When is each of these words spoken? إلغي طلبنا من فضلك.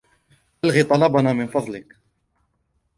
إلغي 0.65 0.83
طلبنا 0.83 1.33
من 1.33 1.47
فضلك. 1.47 1.95